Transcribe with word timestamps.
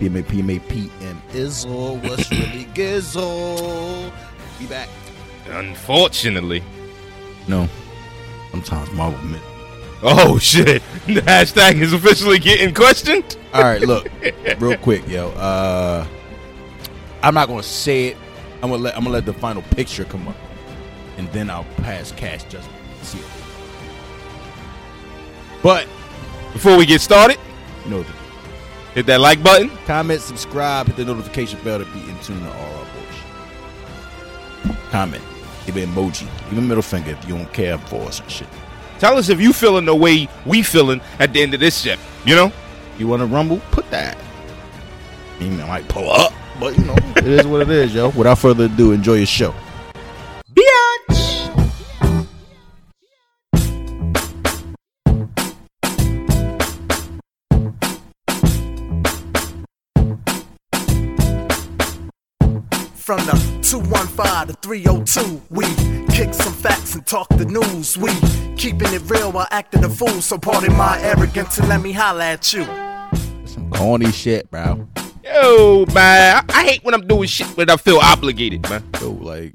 PMA, 0.00 0.22
PMA, 0.24 0.66
PM 0.68 1.20
Izzle. 1.32 2.02
What's 2.02 2.30
really 2.32 2.64
Gizzle? 2.74 4.10
Be 4.58 4.66
back. 4.66 4.88
Unfortunately. 5.50 6.62
No. 7.46 7.68
Sometimes 8.50 8.90
Marvel 8.92 9.20
miss. 9.28 9.40
Oh 10.02 10.38
shit! 10.38 10.82
The 11.06 11.20
hashtag 11.20 11.80
is 11.82 11.92
officially 11.92 12.38
getting 12.38 12.72
questioned. 12.74 13.36
All 13.52 13.62
right, 13.62 13.80
look, 13.82 14.08
real 14.58 14.78
quick, 14.78 15.06
yo. 15.06 15.28
Uh, 15.32 16.06
I'm 17.22 17.34
not 17.34 17.48
gonna 17.48 17.62
say 17.62 18.06
it. 18.08 18.16
I'm 18.62 18.70
gonna 18.70 18.82
let 18.82 18.96
I'm 18.96 19.02
gonna 19.02 19.12
let 19.12 19.26
the 19.26 19.34
final 19.34 19.60
picture 19.62 20.04
come 20.04 20.26
up, 20.28 20.36
and 21.18 21.28
then 21.32 21.50
I'll 21.50 21.64
pass 21.78 22.12
cash 22.12 22.44
judgment. 22.44 22.74
See 23.02 23.18
it. 23.18 23.24
But 25.62 25.86
Before 26.54 26.76
we 26.78 26.86
get 26.86 27.00
started, 27.02 27.38
you 27.84 27.90
know, 27.90 28.02
to 28.02 28.08
do. 28.08 28.14
Hit 28.94 29.06
that 29.06 29.20
like 29.20 29.42
button. 29.42 29.70
comment, 29.86 30.20
subscribe, 30.20 30.86
hit 30.86 30.96
the 30.96 31.04
notification 31.04 31.58
bell 31.62 31.78
to 31.78 31.84
be 31.86 32.00
in 32.00 32.18
tune 32.20 32.40
to 32.40 32.52
all 32.52 32.74
our 32.74 32.86
bullshit. 34.64 34.90
Comment, 34.90 35.22
give 35.66 35.76
an 35.76 35.88
emoji, 35.88 36.28
give 36.48 36.58
a 36.58 36.60
middle 36.60 36.82
finger 36.82 37.10
if 37.10 37.28
you 37.28 37.36
don't 37.36 37.52
care 37.52 37.78
for 37.78 38.02
us 38.02 38.20
and 38.20 38.30
shit. 38.30 38.48
Tell 38.98 39.16
us 39.16 39.28
if 39.28 39.40
you 39.40 39.52
feeling 39.52 39.86
the 39.86 39.94
way 39.94 40.28
we 40.44 40.62
feeling 40.62 41.00
at 41.18 41.32
the 41.32 41.42
end 41.42 41.54
of 41.54 41.60
this 41.60 41.80
shit. 41.80 41.98
You 42.26 42.34
know? 42.34 42.52
You 42.98 43.08
want 43.08 43.20
to 43.20 43.26
rumble? 43.26 43.60
Put 43.70 43.90
that. 43.90 44.18
I 45.38 45.42
mean, 45.42 45.58
I 45.60 45.66
might 45.66 45.88
pull 45.88 46.10
up, 46.10 46.34
but 46.58 46.76
you 46.76 46.84
know, 46.84 46.96
it 47.16 47.26
is 47.26 47.46
what 47.46 47.62
it 47.62 47.70
is, 47.70 47.94
yo. 47.94 48.10
Without 48.10 48.38
further 48.38 48.64
ado, 48.66 48.92
enjoy 48.92 49.14
your 49.14 49.26
show. 49.26 49.54
From 63.10 63.26
the 63.26 63.58
215 63.62 64.46
to 64.46 64.52
302, 64.62 65.42
we 65.50 65.64
kick 66.14 66.32
some 66.32 66.52
facts 66.52 66.94
and 66.94 67.04
talk 67.04 67.26
the 67.30 67.44
news. 67.44 67.98
We 67.98 68.12
keeping 68.56 68.94
it 68.94 69.02
real 69.10 69.32
while 69.32 69.48
acting 69.50 69.82
a 69.82 69.88
fool. 69.88 70.22
So 70.22 70.38
pardon 70.38 70.76
my 70.76 70.96
arrogance 71.02 71.58
and 71.58 71.68
let 71.68 71.80
me 71.80 71.90
holla 71.90 72.24
at 72.24 72.52
you. 72.52 72.62
Some 73.46 73.68
corny 73.72 74.12
shit, 74.12 74.48
bro. 74.52 74.86
Yo, 75.24 75.86
man, 75.92 76.44
I, 76.50 76.60
I 76.60 76.64
hate 76.64 76.84
when 76.84 76.94
I'm 76.94 77.04
doing 77.08 77.26
shit 77.26 77.48
when 77.56 77.68
I 77.68 77.76
feel 77.78 77.98
obligated, 77.98 78.62
man. 78.70 78.88
Yo, 79.00 79.10
like 79.10 79.54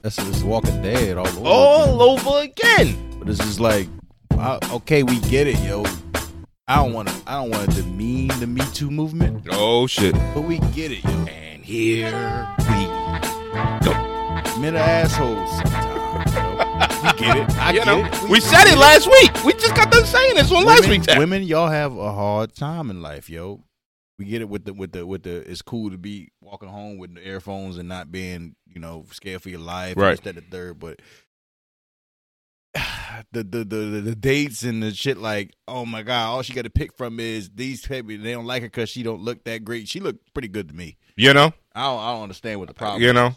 that's 0.00 0.16
just 0.16 0.42
Walking 0.42 0.80
Dead 0.80 1.18
all 1.18 1.28
over. 1.28 1.40
All 1.44 2.00
over 2.00 2.44
again. 2.44 3.18
But 3.18 3.28
it's 3.28 3.40
just 3.40 3.60
like, 3.60 3.88
I, 4.38 4.58
okay, 4.72 5.02
we 5.02 5.20
get 5.20 5.46
it, 5.46 5.58
yo. 5.58 5.84
I 6.66 6.76
don't 6.76 6.94
want 6.94 7.08
to. 7.08 7.14
I 7.26 7.42
don't 7.42 7.50
want 7.50 7.70
to 7.72 7.82
demean 7.82 8.28
the 8.40 8.46
Me 8.46 8.62
Too 8.72 8.90
movement, 8.90 9.48
Oh 9.50 9.86
shit. 9.86 10.14
but 10.32 10.44
we 10.44 10.60
get 10.72 10.92
it, 10.92 11.04
yo. 11.04 11.10
And 11.10 11.45
here 11.66 12.46
we 12.60 12.86
go. 13.84 13.92
Men 14.60 14.76
are 14.76 14.78
assholes 14.78 15.50
sometimes. 15.50 16.32
Yo. 16.32 16.52
We 17.02 17.18
get 17.18 17.36
it. 17.36 17.58
I 17.58 17.70
You 17.72 17.78
get 17.80 17.86
know, 17.86 18.04
it. 18.04 18.30
we 18.30 18.38
said 18.40 18.66
it 18.68 18.78
last 18.78 19.08
week. 19.08 19.44
We 19.44 19.52
just 19.54 19.74
got 19.74 19.90
done 19.90 20.04
saying 20.04 20.36
this 20.36 20.52
on 20.52 20.64
last 20.64 20.82
women, 20.82 20.90
week's 20.90 21.08
app. 21.08 21.18
women, 21.18 21.42
y'all 21.42 21.68
have 21.68 21.96
a 21.96 22.12
hard 22.12 22.54
time 22.54 22.88
in 22.90 23.02
life, 23.02 23.28
yo. 23.28 23.64
We 24.18 24.26
get 24.26 24.40
it 24.42 24.48
with 24.48 24.64
the 24.64 24.72
with 24.74 24.92
the 24.92 25.04
with 25.04 25.24
the. 25.24 25.38
It's 25.50 25.60
cool 25.60 25.90
to 25.90 25.98
be 25.98 26.30
walking 26.40 26.68
home 26.68 26.98
with 26.98 27.14
the 27.16 27.26
earphones 27.26 27.78
and 27.78 27.88
not 27.88 28.10
being, 28.12 28.54
you 28.72 28.80
know, 28.80 29.04
scared 29.10 29.42
for 29.42 29.50
your 29.50 29.58
life. 29.60 29.96
Right. 29.96 30.12
This, 30.12 30.20
that, 30.20 30.36
the 30.36 30.40
third, 30.40 30.78
but 30.78 31.00
the 33.32 33.42
the, 33.42 33.64
the 33.64 33.76
the 33.76 34.14
dates 34.14 34.62
and 34.62 34.82
the 34.82 34.92
shit 34.92 35.18
like, 35.18 35.54
oh 35.68 35.84
my 35.86 36.02
god, 36.02 36.26
all 36.28 36.42
she 36.42 36.52
got 36.52 36.62
to 36.62 36.70
pick 36.70 36.96
from 36.96 37.20
is 37.20 37.50
these 37.54 37.86
people. 37.86 38.16
They 38.16 38.32
don't 38.32 38.46
like 38.46 38.62
her 38.62 38.68
because 38.68 38.88
she 38.88 39.02
don't 39.02 39.20
look 39.20 39.44
that 39.44 39.64
great. 39.64 39.88
She 39.88 40.00
looked 40.00 40.32
pretty 40.32 40.48
good 40.48 40.68
to 40.68 40.74
me. 40.74 40.96
You 41.16 41.32
know? 41.32 41.52
I 41.74 41.84
don't 41.84 42.00
I 42.00 42.12
don't 42.12 42.22
understand 42.22 42.60
what 42.60 42.68
the 42.68 42.74
problem. 42.74 43.02
You 43.02 43.12
know? 43.12 43.34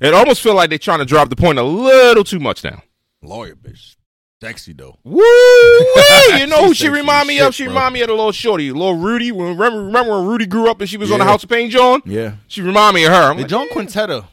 It 0.00 0.14
almost 0.14 0.42
feel 0.42 0.54
like 0.54 0.68
they're 0.68 0.78
trying 0.78 0.98
to 0.98 1.04
drop 1.04 1.28
the 1.28 1.36
point 1.36 1.58
a 1.58 1.62
little 1.62 2.24
too 2.24 2.40
much 2.40 2.64
now. 2.64 2.82
lawyer 3.22 3.54
bitch, 3.54 3.96
sexy 4.40 4.72
though. 4.72 4.98
Woo! 5.04 5.22
You 5.22 6.46
know 6.48 6.64
who 6.66 6.74
she 6.74 6.88
remind 6.88 7.28
me 7.28 7.38
as 7.38 7.48
of? 7.48 7.54
She 7.54 7.64
bro. 7.64 7.74
remind 7.74 7.94
me 7.94 8.00
of 8.02 8.08
the 8.08 8.14
little 8.14 8.32
shorty, 8.32 8.72
little 8.72 8.96
Rudy. 8.96 9.30
When 9.30 9.56
remember, 9.56 9.84
remember 9.84 10.18
when 10.18 10.26
Rudy 10.26 10.46
grew 10.46 10.68
up 10.70 10.80
and 10.80 10.90
she 10.90 10.96
was 10.96 11.12
on 11.12 11.20
the 11.20 11.24
House 11.24 11.44
of 11.44 11.50
Payne, 11.50 11.70
John? 11.70 12.02
Yeah, 12.04 12.34
She 12.48 12.62
remind 12.62 12.96
me 12.96 13.04
of 13.04 13.12
her. 13.12 13.30
I'm 13.30 13.36
the 13.36 13.42
like, 13.42 13.50
John 13.50 13.68
Quintetta 13.68 14.26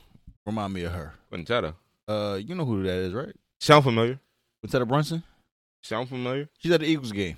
remind 0.45 0.73
me 0.73 0.83
of 0.83 0.93
her. 0.93 1.13
Quintetta. 1.31 1.75
Uh, 2.07 2.39
you 2.43 2.55
know 2.55 2.65
who 2.65 2.81
that 2.81 2.97
is, 2.97 3.13
right? 3.13 3.35
Sound 3.59 3.83
familiar? 3.83 4.19
Quintetta 4.63 4.87
Brunson. 4.87 5.23
Sound 5.81 6.09
familiar? 6.09 6.49
She's 6.57 6.71
at 6.71 6.81
the 6.81 6.87
Eagles 6.87 7.11
game. 7.11 7.37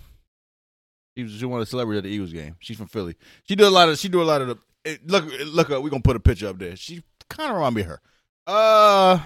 She 1.15 1.23
was 1.23 1.33
she 1.33 1.45
one 1.45 1.59
of 1.59 1.65
the 1.65 1.69
celebrities 1.69 1.99
at 1.99 2.03
the 2.05 2.09
Eagles 2.09 2.33
game. 2.33 2.55
She's 2.59 2.77
from 2.77 2.87
Philly. 2.87 3.15
She 3.43 3.55
do 3.55 3.67
a 3.67 3.69
lot 3.69 3.89
of 3.89 3.99
she 3.99 4.09
do 4.09 4.21
a 4.21 4.23
lot 4.23 4.41
of 4.41 4.47
the 4.47 4.99
look 5.05 5.25
look 5.45 5.69
up. 5.69 5.83
We 5.83 5.89
gonna 5.89 6.01
put 6.01 6.15
a 6.15 6.19
picture 6.19 6.47
up 6.47 6.57
there. 6.57 6.75
She 6.75 7.03
kind 7.29 7.51
of 7.51 7.57
remind 7.57 7.75
me 7.75 7.81
of 7.81 7.87
her. 7.87 8.01
Uh, 8.47 9.19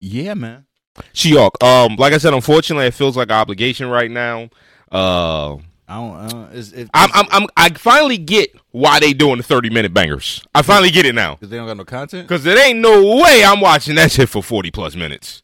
yeah, 0.00 0.34
man. 0.34 0.66
She-Hulk. 1.14 1.62
Um, 1.62 1.96
like 1.96 2.12
I 2.12 2.18
said, 2.18 2.34
unfortunately, 2.34 2.86
it 2.86 2.94
feels 2.94 3.16
like 3.16 3.28
an 3.28 3.36
obligation 3.36 3.88
right 3.88 4.10
now. 4.10 4.50
Uh, 4.90 5.54
I 5.88 5.96
don't. 5.96 6.14
I 6.16 6.28
don't 6.28 6.52
it's, 6.52 6.72
it, 6.72 6.90
I'm, 6.92 7.10
I'm, 7.14 7.26
I'm, 7.30 7.46
I 7.56 7.70
finally 7.70 8.18
get 8.18 8.54
why 8.70 9.00
they 9.00 9.12
doing 9.12 9.38
the 9.38 9.42
30 9.42 9.70
minute 9.70 9.94
bangers. 9.94 10.44
I 10.54 10.62
finally 10.62 10.90
get 10.90 11.06
it 11.06 11.14
now. 11.14 11.34
because 11.36 11.50
they 11.50 11.56
don't 11.56 11.66
got 11.66 11.76
no 11.76 11.84
content. 11.84 12.28
Cause 12.28 12.44
it 12.46 12.58
ain't 12.58 12.80
no 12.80 13.16
way 13.22 13.42
I'm 13.44 13.60
watching 13.60 13.94
that 13.96 14.12
shit 14.12 14.28
for 14.28 14.42
40 14.42 14.70
plus 14.70 14.94
minutes. 14.94 15.42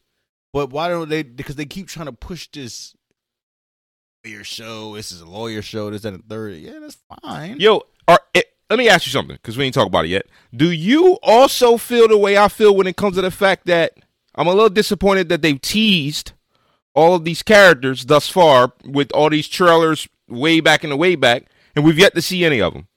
But 0.51 0.71
why 0.71 0.89
don't 0.89 1.09
they? 1.09 1.23
Because 1.23 1.55
they 1.55 1.65
keep 1.65 1.87
trying 1.87 2.07
to 2.07 2.11
push 2.11 2.47
this 2.51 2.95
lawyer 4.25 4.43
show. 4.43 4.95
This 4.95 5.11
is 5.11 5.21
a 5.21 5.25
lawyer 5.25 5.61
show. 5.61 5.89
This 5.91 6.01
that, 6.01 6.13
and 6.13 6.23
the 6.23 6.27
third. 6.27 6.55
Yeah, 6.55 6.79
that's 6.79 6.97
fine. 7.23 7.59
Yo, 7.59 7.83
are, 8.07 8.19
it, 8.33 8.45
let 8.69 8.77
me 8.77 8.89
ask 8.89 9.05
you 9.05 9.11
something, 9.11 9.35
because 9.35 9.57
we 9.57 9.65
ain't 9.65 9.73
talked 9.73 9.87
about 9.87 10.05
it 10.05 10.09
yet. 10.09 10.25
Do 10.55 10.71
you 10.71 11.17
also 11.23 11.77
feel 11.77 12.07
the 12.07 12.17
way 12.17 12.37
I 12.37 12.47
feel 12.47 12.75
when 12.75 12.87
it 12.87 12.97
comes 12.97 13.15
to 13.15 13.21
the 13.21 13.31
fact 13.31 13.65
that 13.67 13.93
I'm 14.35 14.47
a 14.47 14.53
little 14.53 14.69
disappointed 14.69 15.29
that 15.29 15.41
they've 15.41 15.61
teased 15.61 16.33
all 16.93 17.15
of 17.15 17.23
these 17.23 17.43
characters 17.43 18.05
thus 18.05 18.27
far 18.27 18.73
with 18.83 19.11
all 19.13 19.29
these 19.29 19.47
trailers 19.47 20.07
way 20.27 20.59
back 20.59 20.83
in 20.83 20.89
the 20.89 20.97
way 20.97 21.15
back, 21.15 21.45
and 21.75 21.85
we've 21.85 21.97
yet 21.97 22.13
to 22.15 22.21
see 22.21 22.43
any 22.43 22.59
of 22.59 22.73
them. 22.73 22.87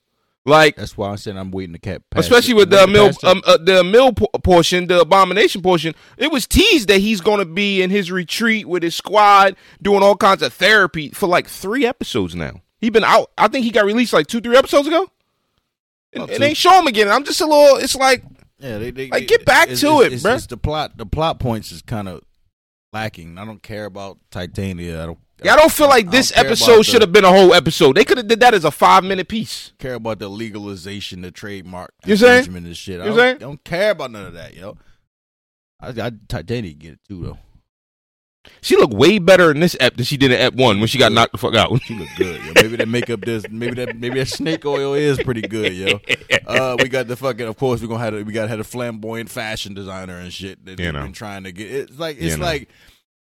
Like, 0.45 0.75
That's 0.75 0.97
why 0.97 1.11
I 1.11 1.15
said 1.17 1.37
I'm 1.37 1.53
waiting 1.53 1.73
to 1.75 1.79
cap. 1.79 2.03
especially 2.17 2.55
it. 2.55 2.57
with 2.57 2.71
the 2.71 2.87
mill, 2.89 3.11
um, 3.23 3.43
uh, 3.47 3.59
the 3.59 3.85
mill 3.85 4.13
po- 4.13 4.27
portion, 4.43 4.89
the 4.89 5.01
abomination 5.03 5.63
portion. 5.63 5.95
It 6.19 6.33
was 6.33 6.49
teased 6.49 6.89
that 6.89 6.99
he's 6.99 7.21
going 7.21 7.39
to 7.39 7.45
be 7.45 7.81
in 7.81 7.91
his 7.91 8.11
retreat 8.11 8.67
with 8.67 8.83
his 8.83 8.97
squad, 8.97 9.55
doing 9.81 10.03
all 10.03 10.17
kinds 10.17 10.43
of 10.43 10.53
therapy 10.53 11.11
for 11.11 11.29
like 11.29 11.47
three 11.47 11.87
episodes 11.87 12.35
now. 12.35 12.61
He 12.81 12.91
been 12.91 13.05
out. 13.05 13.31
I 13.39 13.47
think 13.47 13.65
he 13.65 13.71
got 13.71 13.85
released 13.85 14.13
like 14.13 14.27
two, 14.27 14.41
three 14.41 14.57
episodes 14.57 14.89
ago. 14.89 15.09
And, 16.13 16.29
and 16.29 16.43
ain't 16.43 16.57
show 16.57 16.73
him 16.77 16.89
again. 16.89 17.09
I'm 17.09 17.23
just 17.25 17.41
a 17.41 17.47
little. 17.47 17.77
It's 17.77 17.95
like 17.95 18.25
Yeah, 18.59 18.79
they, 18.79 18.91
they, 18.91 19.09
Like, 19.11 19.21
they- 19.21 19.27
get 19.27 19.45
back 19.45 19.65
it's- 19.69 19.81
to 19.83 20.01
it's- 20.01 20.07
it, 20.07 20.13
it's, 20.15 20.25
it's 20.25 20.47
the 20.49 20.57
plot. 20.57 20.97
The 20.99 21.07
plot 21.07 21.39
points 21.39 21.71
is 21.71 21.83
kind 21.83 22.09
of 22.09 22.23
lacking. 22.93 23.39
I 23.39 23.45
don't 23.45 23.63
care 23.63 23.85
about 23.85 24.19
Titania. 24.33 25.05
I 25.05 25.07
don't. 25.07 25.19
Yeah, 25.45 25.55
I 25.55 25.57
don't 25.57 25.73
feel 25.73 25.89
like 25.89 26.11
this 26.11 26.31
don't 26.31 26.35
care 26.37 26.43
about 26.45 26.51
episode 26.53 26.83
should 26.83 27.01
have 27.03 27.13
been 27.13 27.25
a 27.25 27.31
whole 27.33 27.55
episode. 27.55 27.97
They 27.97 28.05
could 28.05 28.19
have 28.19 28.29
did 28.29 28.41
that 28.41 28.55
as 28.55 28.65
a 28.65 28.71
five 28.71 29.05
minute 29.05 29.29
piece. 29.29 29.73
care 29.79 29.95
about 29.95 30.19
the 30.19 30.29
legalization, 30.29 31.23
the 31.23 31.31
trademark, 31.31 31.93
You 32.07 32.17
saying? 32.17 32.55
and 32.55 32.77
shit. 32.77 33.01
I 33.01 33.07
don't, 33.07 33.17
saying? 33.17 33.39
don't 33.39 33.65
care 33.65 33.91
about 33.91 34.11
none 34.11 34.27
of 34.27 34.35
that, 34.35 34.55
yo. 34.55 34.77
I, 35.81 35.89
I 35.89 36.13
Titania 36.29 36.73
get 36.75 36.93
it 36.95 37.01
too 37.09 37.23
though. 37.25 37.39
She 38.61 38.77
looked 38.77 38.93
way 38.95 39.21
better 39.21 39.53
in 39.53 39.61
this 39.61 39.77
ep 39.79 39.95
than 39.97 40.05
she 40.05 40.17
did 40.17 40.33
in 40.33 40.41
ep 40.41 40.55
one 40.55 40.81
when 40.81 40.89
she 40.89 40.99
got 40.99 41.13
knocked 41.13 41.31
the 41.31 41.39
fuck 41.39 41.55
out. 41.55 41.81
She 41.83 41.95
look 41.97 42.09
good, 42.17 42.41
yo. 42.45 42.53
Maybe 42.57 42.77
that 42.77 42.89
makeup 42.89 43.21
does. 43.21 43.49
Maybe 43.49 43.75
that 43.75 43.97
maybe 43.97 44.19
that 44.19 44.27
snake 44.29 44.65
oil 44.65 44.95
is 44.95 45.23
pretty 45.23 45.43
good, 45.43 45.73
yo. 45.73 46.01
Uh, 46.45 46.77
we 46.83 46.89
got 46.89 47.07
the 47.07 47.15
fucking. 47.17 47.47
Of 47.47 47.57
course, 47.57 47.81
we 47.81 47.87
gonna 47.87 48.03
have. 48.03 48.15
A, 48.15 48.23
we 48.25 48.33
got 48.33 48.49
had 48.49 48.59
a 48.59 48.65
flamboyant 48.65 49.31
fashion 49.31 49.75
designer 49.75 50.19
and 50.19 50.33
shit 50.33 50.63
that 50.65 50.73
You 50.73 50.77
they've 50.87 50.93
know. 50.93 51.05
been 51.05 51.13
trying 51.13 51.45
to 51.45 51.53
get. 51.53 51.71
It's 51.71 51.99
like 51.99 52.21
You 52.21 52.27
it's 52.27 52.37
know. 52.37 52.45
like 52.45 52.69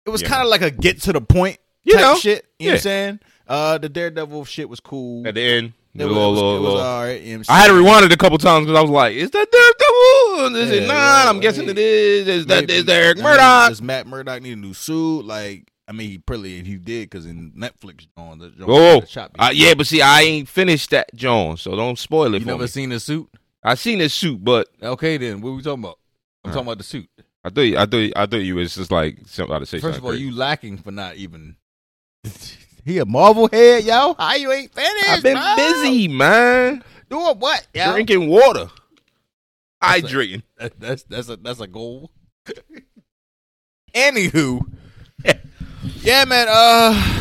it 0.05 0.09
was 0.09 0.21
You 0.21 0.27
kind 0.29 0.43
of 0.43 0.47
like 0.47 0.61
a 0.61 0.71
get 0.71 1.01
to 1.01 1.13
the 1.13 1.19
point 1.21 1.57
You 1.83 1.93
type 1.95 2.01
know. 2.03 2.15
shit. 2.15 2.45
You 2.59 2.67
know 2.67 2.71
what 2.73 2.75
I'm 2.77 2.81
saying? 2.81 3.19
Uh, 3.47 3.77
the 3.77 3.89
Daredevil 3.89 4.45
shit 4.45 4.69
was 4.69 4.79
cool. 4.79 5.27
At 5.27 5.35
the 5.35 5.41
end, 5.41 5.73
It 5.93 6.05
was, 6.05 6.13
little, 6.13 6.27
it 6.29 6.31
was, 6.31 6.39
little, 6.41 6.55
it 6.57 6.61
was 6.73 6.81
all 6.81 7.01
right. 7.03 7.21
you 7.21 7.37
know 7.39 7.43
I 7.49 7.59
had 7.59 7.67
to 7.67 7.73
rewind 7.73 8.05
it 8.05 8.11
a 8.13 8.17
couple 8.17 8.37
times 8.37 8.65
because 8.65 8.77
I 8.77 8.81
was 8.81 8.89
like, 8.91 9.13
"Is 9.15 9.29
that 9.31 9.51
Daredevil? 9.51 10.55
Is 10.55 10.71
it 10.71 10.87
not? 10.87 10.93
yeah, 10.93 11.29
I'm 11.29 11.39
guessing 11.39 11.67
it 11.69 11.77
is. 11.77 12.27
Is 12.27 12.45
that 12.45 12.61
Maybe- 12.61 12.73
is 12.75 12.85
that 12.85 12.93
Eric 12.95 13.17
I 13.17 13.21
mean, 13.21 13.23
Murdock? 13.23 13.69
Does 13.69 13.81
Matt 13.81 14.07
Murdock 14.07 14.41
need 14.41 14.53
a 14.53 14.55
new 14.55 14.73
suit? 14.73 15.25
Like, 15.25 15.69
I 15.87 15.91
mean, 15.91 16.09
he 16.09 16.17
probably 16.19 16.63
he 16.63 16.77
did 16.77 17.09
because 17.09 17.25
in 17.25 17.51
Netflix 17.51 18.07
on 18.15 18.37
the 18.39 18.53
Oh, 18.61 19.01
the 19.01 19.29
uh, 19.39 19.49
yeah, 19.53 19.73
but 19.73 19.85
see, 19.87 20.01
I 20.01 20.21
ain't 20.21 20.47
finished 20.47 20.91
that, 20.91 21.13
John. 21.15 21.57
So 21.57 21.75
don't 21.75 21.99
spoil 21.99 22.33
it 22.35 22.39
you 22.39 22.45
for 22.45 22.51
never 22.51 22.61
me. 22.63 22.67
seen 22.67 22.89
the 22.89 22.99
suit? 22.99 23.27
I 23.63 23.75
seen 23.75 23.99
this 23.99 24.13
suit, 24.13 24.41
but 24.43 24.69
Okay, 24.81 25.17
then 25.17 25.41
what 25.41 25.51
we 25.53 25.61
talking 25.61 25.83
about? 25.83 25.99
I'm 26.45 26.51
All 26.51 26.53
talking 26.55 26.67
about 26.69 26.77
the 26.77 26.83
suit. 26.85 27.09
I 27.43 27.49
thought, 27.49 27.61
you, 27.61 27.77
I 27.77 27.85
thought, 27.85 27.97
you- 27.97 28.13
I 28.15 28.25
thought 28.27 28.37
you 28.37 28.55
was 28.55 28.75
just 28.75 28.91
like 28.91 29.17
something 29.25 29.59
to 29.59 29.65
say. 29.65 29.79
First 29.79 29.97
of 29.97 30.05
all, 30.05 30.11
crazy. 30.11 30.23
you 30.23 30.31
lacking 30.35 30.77
for 30.77 30.91
not 30.91 31.15
even. 31.17 31.57
He 32.85 32.97
a 32.99 33.05
Marvel 33.05 33.47
head, 33.51 33.83
yo. 33.83 34.15
How 34.17 34.35
you 34.35 34.51
ain't 34.51 34.73
finished? 34.73 35.09
I've 35.09 35.23
been 35.23 35.37
bro? 35.37 35.55
busy, 35.55 36.07
man, 36.07 36.83
doing 37.09 37.37
what? 37.37 37.67
Yo? 37.73 37.91
drinking 37.91 38.27
water, 38.27 38.67
That's 39.81 40.01
hydrating. 40.01 40.43
That- 40.57 40.79
That's 40.79 41.03
that's 41.03 41.29
a 41.29 41.35
that's 41.37 41.59
a 41.59 41.67
goal. 41.67 42.11
Anywho, 43.93 44.61
yeah, 46.01 46.25
man. 46.25 46.47
Uh, 46.49 47.17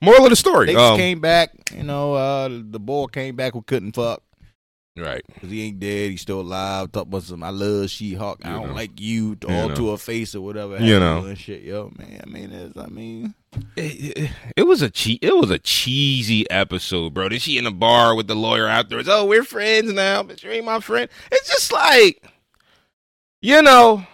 Moral 0.00 0.24
of 0.24 0.30
the 0.30 0.36
story. 0.36 0.66
They 0.66 0.74
um, 0.76 0.96
came 0.96 1.20
back. 1.20 1.50
You 1.74 1.82
know, 1.82 2.14
uh, 2.14 2.48
the 2.50 2.80
boy 2.80 3.06
came 3.06 3.36
back 3.36 3.52
who 3.52 3.62
couldn't 3.62 3.94
fuck 3.94 4.22
right. 4.96 5.22
because 5.32 5.50
he 5.50 5.62
ain't 5.62 5.80
dead. 5.80 6.10
He's 6.10 6.20
still 6.22 6.40
alive. 6.40 6.92
Talk 6.92 7.04
about 7.06 7.22
some. 7.24 7.42
I 7.42 7.50
love 7.50 7.90
She-Hulk. 7.90 8.40
I 8.44 8.50
don't 8.52 8.68
know. 8.68 8.74
like 8.74 9.00
you. 9.00 9.36
You 9.42 9.48
All 9.48 9.68
know. 9.68 9.74
to 9.74 9.90
her 9.92 9.96
face 9.96 10.34
or 10.34 10.40
whatever. 10.40 10.78
You 10.78 10.98
know. 11.00 11.24
and 11.26 11.38
shit. 11.38 11.62
Yo, 11.62 11.92
man. 11.98 12.20
I 12.24 12.30
mean, 12.30 12.52
it's, 12.52 12.76
I 12.76 12.86
mean, 12.86 13.34
It, 13.76 14.16
it- 14.18 14.30
it 14.56 14.62
was 14.64 14.82
a 14.82 14.90
che- 14.90 15.18
it 15.22 15.36
was 15.36 15.50
a 15.50 15.58
cheesy 15.58 16.48
episode, 16.50 17.14
bro. 17.14 17.28
Then 17.28 17.38
she 17.38 17.58
in 17.58 17.64
the 17.64 17.70
bar 17.70 18.14
with 18.14 18.26
the 18.28 18.36
lawyer 18.36 18.66
afterwards. 18.66 19.08
Oh, 19.08 19.24
we're 19.26 19.44
friends 19.44 19.92
now, 19.92 20.22
but 20.22 20.42
you 20.42 20.50
ain't 20.50 20.64
my 20.64 20.80
friend. 20.80 21.08
It's 21.32 21.48
just 21.48 21.72
like, 21.72 22.22
you 23.42 23.62
know, 23.62 24.06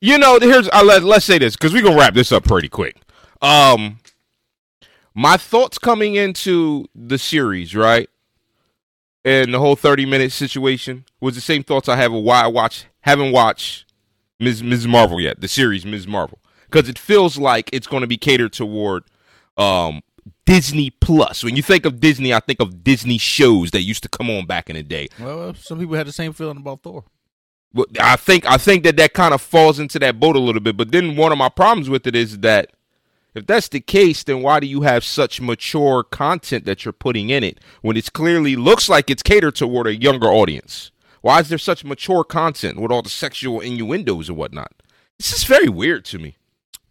you 0.00 0.18
know. 0.18 0.38
Here's 0.40 0.68
uh, 0.72 0.82
let, 0.84 1.02
let's 1.04 1.24
say 1.24 1.38
this 1.38 1.54
because 1.56 1.72
we're 1.72 1.82
gonna 1.82 1.98
wrap 1.98 2.14
this 2.14 2.32
up 2.32 2.44
pretty 2.44 2.68
quick. 2.68 2.96
Um, 3.42 3.98
my 5.14 5.36
thoughts 5.36 5.78
coming 5.78 6.14
into 6.14 6.86
the 6.94 7.18
series, 7.18 7.76
right, 7.76 8.08
and 9.24 9.52
the 9.54 9.58
whole 9.58 9.76
thirty 9.76 10.06
minute 10.06 10.32
situation 10.32 11.04
was 11.20 11.34
the 11.34 11.40
same 11.40 11.62
thoughts 11.62 11.88
I 11.88 11.96
have 11.96 12.12
of 12.12 12.22
why 12.22 12.42
I 12.42 12.46
watch 12.46 12.86
haven't 13.00 13.32
watched 13.32 13.86
Ms. 14.40 14.62
Ms. 14.62 14.86
Marvel 14.86 15.20
yet, 15.20 15.40
the 15.40 15.48
series 15.48 15.84
Ms. 15.86 16.06
Marvel, 16.06 16.38
because 16.70 16.88
it 16.88 16.98
feels 16.98 17.38
like 17.38 17.70
it's 17.72 17.86
going 17.86 18.00
to 18.02 18.06
be 18.06 18.16
catered 18.16 18.52
toward 18.52 19.04
um, 19.56 20.02
Disney 20.46 20.90
Plus. 20.90 21.44
When 21.44 21.56
you 21.56 21.62
think 21.62 21.86
of 21.86 22.00
Disney, 22.00 22.34
I 22.34 22.40
think 22.40 22.60
of 22.60 22.82
Disney 22.84 23.18
shows 23.18 23.70
that 23.70 23.82
used 23.82 24.02
to 24.02 24.08
come 24.08 24.30
on 24.30 24.46
back 24.46 24.68
in 24.68 24.76
the 24.76 24.82
day. 24.82 25.08
well, 25.18 25.54
some 25.54 25.78
people 25.78 25.94
had 25.94 26.06
the 26.06 26.12
same 26.12 26.32
feeling 26.32 26.58
about 26.58 26.82
Thor. 26.82 27.04
But 27.72 27.88
I 28.00 28.14
think 28.16 28.46
I 28.46 28.56
think 28.56 28.84
that 28.84 28.96
that 28.98 29.14
kind 29.14 29.34
of 29.34 29.42
falls 29.42 29.80
into 29.80 29.98
that 29.98 30.20
boat 30.20 30.36
a 30.36 30.40
little 30.40 30.60
bit. 30.60 30.76
But 30.76 30.92
then 30.92 31.16
one 31.16 31.32
of 31.32 31.38
my 31.38 31.48
problems 31.48 31.90
with 31.90 32.06
it 32.06 32.14
is 32.14 32.38
that 32.38 32.70
if 33.34 33.46
that's 33.46 33.68
the 33.68 33.80
case, 33.80 34.22
then 34.22 34.42
why 34.42 34.60
do 34.60 34.66
you 34.66 34.82
have 34.82 35.04
such 35.04 35.40
mature 35.40 36.02
content 36.04 36.64
that 36.66 36.84
you're 36.84 36.92
putting 36.92 37.30
in 37.30 37.42
it 37.42 37.58
when 37.82 37.96
it 37.96 38.12
clearly 38.12 38.54
looks 38.56 38.88
like 38.88 39.10
it's 39.10 39.22
catered 39.22 39.56
toward 39.56 39.86
a 39.86 39.96
younger 39.96 40.28
audience? 40.28 40.90
Why 41.20 41.40
is 41.40 41.48
there 41.48 41.58
such 41.58 41.84
mature 41.84 42.22
content 42.22 42.78
with 42.78 42.92
all 42.92 43.02
the 43.02 43.08
sexual 43.08 43.60
innuendos 43.60 44.28
and 44.28 44.38
whatnot? 44.38 44.72
This 45.18 45.32
is 45.32 45.44
very 45.44 45.68
weird 45.68 46.04
to 46.06 46.18
me. 46.18 46.36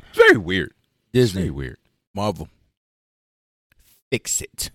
It's 0.10 0.18
very 0.18 0.38
weird. 0.38 0.74
Disney, 1.12 1.44
very 1.44 1.51
weird. 1.51 1.78
Marvel, 2.13 2.50
fix 4.12 4.42
it. 4.42 4.72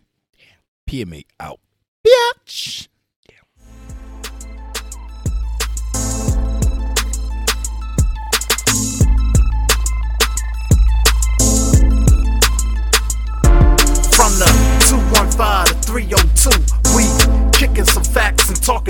PMA 0.88 1.26
out. 1.38 1.60
Bitch. 2.06 2.88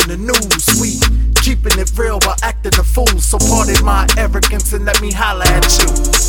The 0.09 0.17
news. 0.17 0.81
We 0.81 0.99
keeping 1.43 1.79
it 1.79 1.93
real 1.97 2.19
while 2.21 2.37
acting 2.43 2.73
a 2.79 2.83
fool. 2.83 3.07
So 3.21 3.39
pardon 3.39 3.85
my 3.85 4.09
arrogance 4.17 4.73
and 4.73 4.85
let 4.85 5.01
me 5.01 5.13
holla 5.13 5.45
at 5.45 5.79
you. 5.79 6.28